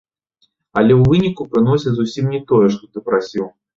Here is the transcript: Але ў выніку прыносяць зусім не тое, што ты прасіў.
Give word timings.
Але 0.81 0.93
ў 0.95 1.03
выніку 1.11 1.45
прыносяць 1.51 1.95
зусім 1.99 2.25
не 2.37 2.41
тое, 2.53 2.67
што 2.77 2.91
ты 2.93 3.07
прасіў. 3.11 3.45